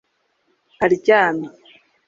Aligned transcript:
aryamye 0.85 1.47